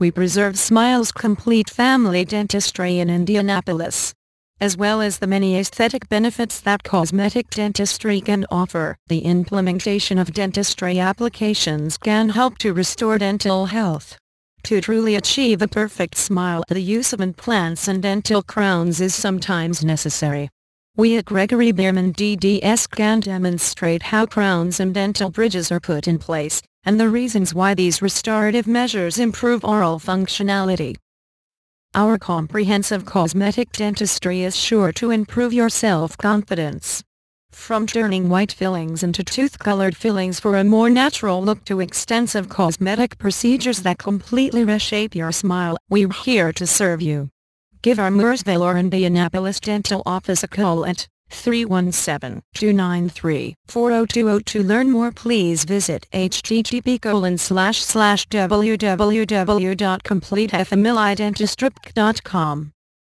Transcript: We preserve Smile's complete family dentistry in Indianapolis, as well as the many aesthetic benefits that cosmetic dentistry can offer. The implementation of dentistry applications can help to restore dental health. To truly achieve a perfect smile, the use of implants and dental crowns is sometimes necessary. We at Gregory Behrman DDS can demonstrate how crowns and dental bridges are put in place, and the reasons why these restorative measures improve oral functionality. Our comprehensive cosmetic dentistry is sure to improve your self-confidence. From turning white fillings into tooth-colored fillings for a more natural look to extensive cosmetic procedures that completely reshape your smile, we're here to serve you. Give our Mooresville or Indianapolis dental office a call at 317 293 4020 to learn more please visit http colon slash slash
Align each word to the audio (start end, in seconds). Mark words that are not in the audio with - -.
We 0.00 0.10
preserve 0.10 0.58
Smile's 0.58 1.12
complete 1.12 1.70
family 1.70 2.24
dentistry 2.24 2.98
in 2.98 3.08
Indianapolis, 3.08 4.12
as 4.60 4.76
well 4.76 5.00
as 5.00 5.18
the 5.20 5.28
many 5.28 5.56
aesthetic 5.56 6.08
benefits 6.08 6.58
that 6.62 6.82
cosmetic 6.82 7.48
dentistry 7.50 8.20
can 8.20 8.44
offer. 8.50 8.96
The 9.06 9.20
implementation 9.20 10.18
of 10.18 10.32
dentistry 10.32 10.98
applications 10.98 11.96
can 11.96 12.30
help 12.30 12.58
to 12.58 12.72
restore 12.72 13.18
dental 13.18 13.66
health. 13.66 14.18
To 14.64 14.80
truly 14.80 15.14
achieve 15.14 15.62
a 15.62 15.68
perfect 15.68 16.16
smile, 16.16 16.64
the 16.68 16.80
use 16.80 17.12
of 17.12 17.20
implants 17.20 17.86
and 17.86 18.02
dental 18.02 18.42
crowns 18.42 19.00
is 19.00 19.14
sometimes 19.14 19.84
necessary. 19.84 20.48
We 20.96 21.16
at 21.16 21.24
Gregory 21.24 21.72
Behrman 21.72 22.12
DDS 22.14 22.86
can 22.88 23.18
demonstrate 23.18 24.04
how 24.12 24.26
crowns 24.26 24.78
and 24.78 24.94
dental 24.94 25.28
bridges 25.28 25.72
are 25.72 25.80
put 25.80 26.06
in 26.06 26.20
place, 26.20 26.62
and 26.84 27.00
the 27.00 27.08
reasons 27.08 27.52
why 27.52 27.74
these 27.74 28.00
restorative 28.00 28.68
measures 28.68 29.18
improve 29.18 29.64
oral 29.64 29.98
functionality. 29.98 30.96
Our 31.96 32.16
comprehensive 32.16 33.04
cosmetic 33.06 33.72
dentistry 33.72 34.42
is 34.42 34.54
sure 34.54 34.92
to 34.92 35.10
improve 35.10 35.52
your 35.52 35.68
self-confidence. 35.68 37.02
From 37.50 37.88
turning 37.88 38.28
white 38.28 38.52
fillings 38.52 39.02
into 39.02 39.24
tooth-colored 39.24 39.96
fillings 39.96 40.38
for 40.38 40.56
a 40.56 40.62
more 40.62 40.90
natural 40.90 41.42
look 41.42 41.64
to 41.64 41.80
extensive 41.80 42.48
cosmetic 42.48 43.18
procedures 43.18 43.80
that 43.82 43.98
completely 43.98 44.62
reshape 44.62 45.16
your 45.16 45.32
smile, 45.32 45.76
we're 45.90 46.12
here 46.12 46.52
to 46.52 46.68
serve 46.68 47.02
you. 47.02 47.30
Give 47.84 47.98
our 47.98 48.08
Mooresville 48.08 48.62
or 48.62 48.78
Indianapolis 48.78 49.60
dental 49.60 50.02
office 50.06 50.42
a 50.42 50.48
call 50.48 50.86
at 50.86 51.06
317 51.28 52.40
293 52.54 53.54
4020 53.68 54.42
to 54.44 54.62
learn 54.62 54.90
more 54.90 55.12
please 55.12 55.64
visit 55.64 56.06
http 56.82 56.98
colon 57.02 57.36
slash 57.36 57.82
slash 57.82 58.24